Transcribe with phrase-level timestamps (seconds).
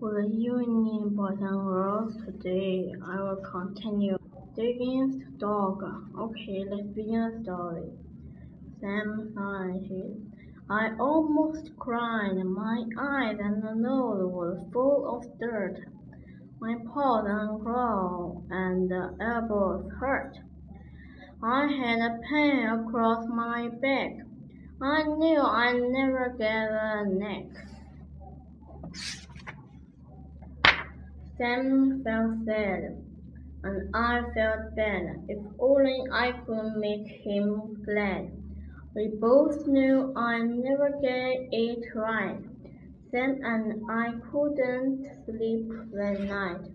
[0.00, 2.16] Good evening, boys and girls.
[2.24, 4.16] Today I will continue
[4.56, 5.84] Digging-est dog.
[6.18, 7.90] Okay, let's begin the story.
[8.80, 10.16] Sam sighed.
[10.70, 12.32] I almost cried.
[12.46, 15.76] My eyes and nose were full of dirt.
[16.60, 18.90] My paws and claws and
[19.20, 20.34] elbows hurt.
[21.42, 24.12] I had a pain across my back.
[24.80, 27.48] I knew I'd never get a neck.
[31.40, 33.02] Sam felt sad,
[33.64, 35.24] and I felt bad.
[35.26, 38.30] If only I could make him glad.
[38.94, 42.44] We both knew I'd never get it right.
[43.10, 46.70] Sam and I couldn't sleep that night.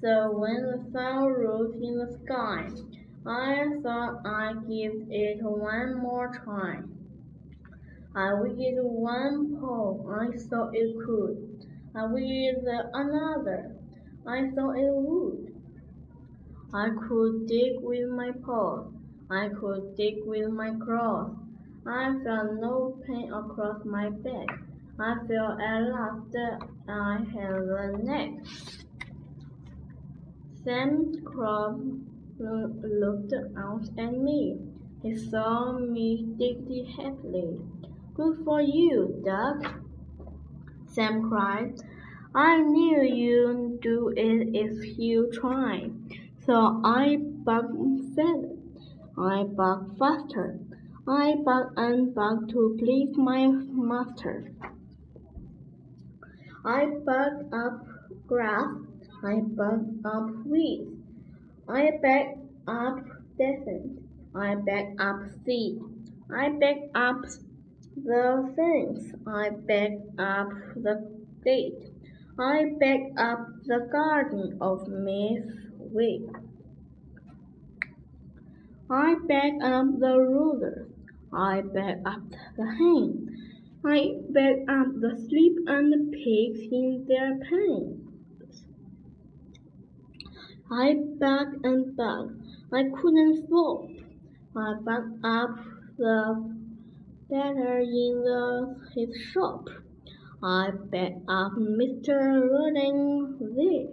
[0.00, 2.68] So when the sun rose in the sky,
[3.26, 6.78] I thought I'd give it one more try.
[8.14, 11.66] I waited one paw, I thought it could.
[11.96, 13.74] Uh, I waited another,
[14.26, 15.54] I thought it would.
[16.74, 18.92] I could dig with my paws,
[19.30, 21.30] I could dig with my claws.
[21.86, 24.58] I felt no pain across my back.
[24.98, 28.44] I felt at last that I had a neck.
[30.64, 31.80] Sam Crow
[32.38, 34.58] looked out at me.
[35.02, 37.60] He saw me dig happily.
[38.14, 39.85] Good for you, Duke,
[40.96, 41.74] Sam cried.
[42.34, 45.92] I knew you'd do it if you tried.
[46.46, 48.56] So I bugged faster.
[49.18, 50.58] I bugged faster.
[51.06, 54.50] I bugged and bugged to please my master.
[56.64, 57.86] I bugged up
[58.26, 58.78] grass.
[59.22, 60.96] I bugged up weeds.
[61.68, 63.04] I back up
[63.36, 64.00] descent.
[64.34, 65.78] I back up seed.
[66.34, 67.20] I back up
[68.04, 69.14] the things.
[69.26, 71.08] I back up the
[71.44, 71.92] gate.
[72.38, 75.42] I back up the garden of Miss
[75.78, 76.22] Wig.
[78.90, 80.86] I back up the ruler.
[81.32, 82.22] I back up
[82.56, 83.52] the hen.
[83.84, 88.02] I back up the sheep and the pigs in their pens.
[90.70, 92.42] I begged and begged.
[92.72, 93.88] I couldn't stop.
[94.56, 95.56] I begged up
[95.96, 96.65] the
[97.28, 99.68] beggar in the, his shop.
[100.42, 102.48] I begged up Mr.
[102.50, 103.92] Rodin there.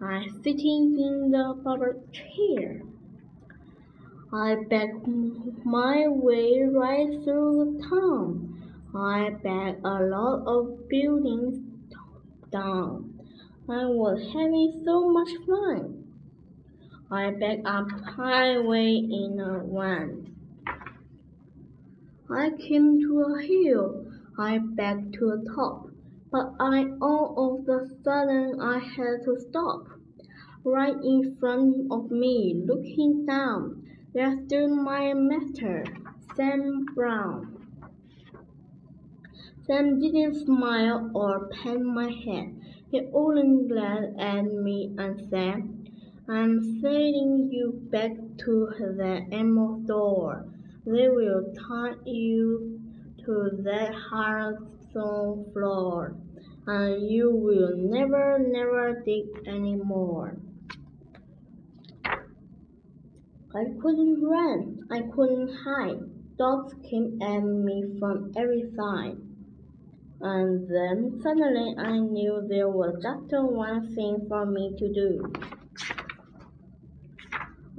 [0.00, 2.82] I sitting in the barber chair.
[4.32, 5.06] I begged
[5.64, 8.62] my way right through the town.
[8.94, 11.58] I begged a lot of buildings
[12.52, 13.20] down.
[13.68, 16.04] I was having so much fun.
[17.10, 20.29] I backed up highway in a van.
[22.32, 24.06] I came to a hill.
[24.38, 25.88] I backed to the top.
[26.30, 29.88] But I all of a sudden I had to stop.
[30.64, 33.82] Right in front of me, looking down,
[34.14, 35.84] there stood my master,
[36.36, 37.66] Sam Brown.
[39.66, 42.54] Sam didn't smile or pat my head.
[42.90, 45.90] He only glared at me and said,
[46.28, 48.12] I'm sending you back
[48.44, 50.46] to the emerald door.
[50.90, 52.80] They will tie you
[53.24, 54.56] to that hard
[54.90, 56.16] stone floor,
[56.66, 60.36] and you will never, never dig anymore.
[63.54, 64.80] I couldn't run.
[64.90, 66.00] I couldn't hide.
[66.36, 69.16] Dogs came at me from every side.
[70.20, 75.32] And then suddenly I knew there was just one thing for me to do.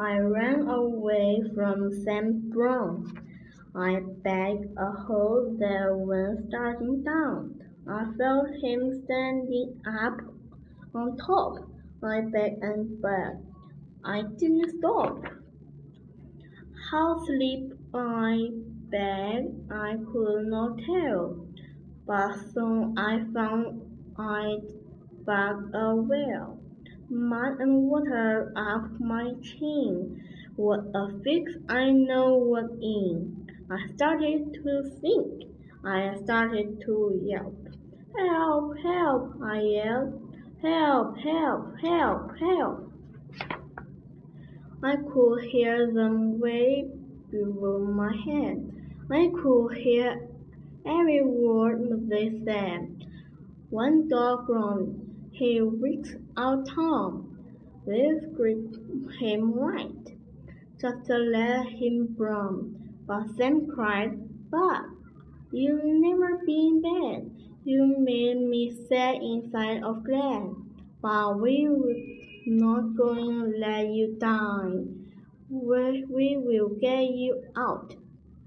[0.00, 3.12] I ran away from Sam Brown.
[3.74, 7.60] I begged a hole there when starting down.
[7.84, 10.20] I felt him standing up
[10.94, 11.68] on top.
[12.00, 13.44] I begged and begged.
[14.04, 15.24] I didn't stop.
[16.92, 18.50] How sleep I
[18.90, 21.44] begged I could not tell,
[22.06, 23.82] but soon I found
[24.16, 24.62] I'd
[25.26, 26.57] dug a well
[27.10, 30.22] mud and water up my chin.
[30.56, 33.48] What a fix I know what in.
[33.70, 35.44] I started to think.
[35.84, 37.68] I started to yelp.
[38.16, 40.34] Help, help, I yelled.
[40.60, 42.92] Help, help, help, help.
[44.82, 46.88] I could hear them way
[47.30, 48.70] below my head.
[49.10, 50.28] I could hear
[50.84, 53.06] every word they said.
[53.70, 55.07] One dog groaned.
[55.38, 57.38] He reached out Tom.
[57.86, 58.76] This gripped
[59.20, 60.16] him right.
[60.80, 62.96] Just to let him roam.
[63.06, 64.18] But Sam cried,
[64.50, 64.86] But
[65.52, 67.30] you've never been bad.
[67.64, 70.56] You made me sit inside of Glen,
[71.00, 71.94] but we were
[72.46, 75.06] not going to let you down.
[75.48, 77.94] We, we will get you out.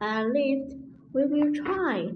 [0.02, 0.76] At least
[1.14, 2.10] we will try.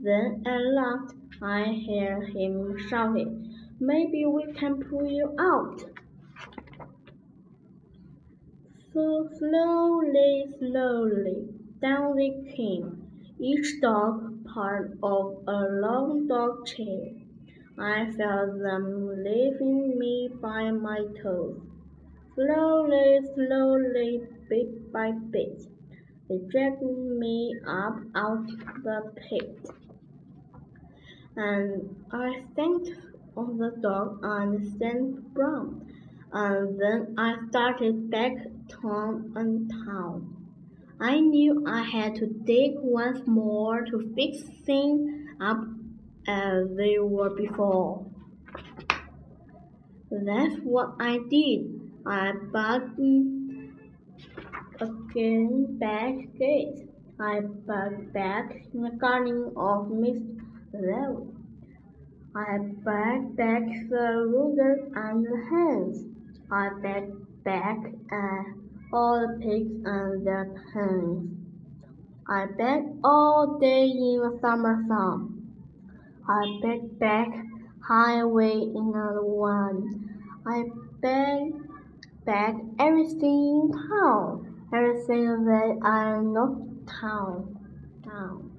[0.00, 5.82] Then at last I hear him shouting, Maybe we can pull you out.
[8.92, 11.48] So slowly, slowly,
[11.82, 13.06] down they came,
[13.38, 17.28] each dog part of a long dog chain.
[17.78, 21.60] I felt them lifting me by my toes.
[22.34, 25.60] Slowly, slowly, bit by bit,
[26.28, 28.46] they dragged me up out
[28.82, 29.58] the pit.
[31.36, 32.90] And I thanked
[33.36, 35.86] on the dog and Sam Brown,
[36.32, 38.32] and then uh, I started back
[38.68, 40.36] town and town.
[40.98, 45.58] I knew I had to dig once more to fix things up
[46.26, 48.06] as they were before.
[50.10, 51.80] That's what I did.
[52.06, 52.98] I bugged
[54.80, 56.88] again back gate.
[57.20, 60.18] I bugged back in the garden of Miss
[60.72, 61.35] Lewis.
[62.36, 66.04] I bagged back the roosters and the hens.
[66.50, 67.78] I bagged back
[68.12, 68.42] uh,
[68.92, 70.44] all the pigs and their
[70.74, 71.30] hens.
[72.28, 75.50] I begged all day in the summer sun.
[76.28, 77.28] I begged back
[77.80, 80.20] highway in the one.
[80.44, 80.64] I
[81.00, 81.56] begged
[82.26, 87.56] back everything in town, everything that I not town,
[88.04, 88.55] town.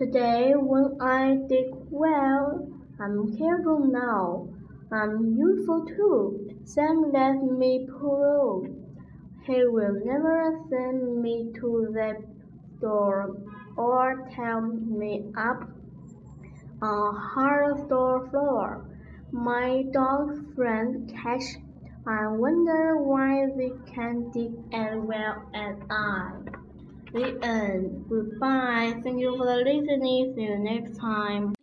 [0.00, 2.66] Today, when I dig well,
[2.98, 4.48] I'm careful now.
[4.90, 6.56] I'm useful too.
[6.64, 8.66] Sam let me pull.
[9.44, 12.14] He will never send me to the
[12.80, 13.36] door
[13.76, 15.68] or tell me up
[16.80, 18.86] on hard store floor.
[19.32, 21.58] My dog friend catch.
[22.06, 26.59] I wonder why they can dig as well as I.
[27.12, 28.06] The end.
[28.08, 29.00] Goodbye.
[29.04, 30.32] Thank you for listening.
[30.34, 31.54] See you next time.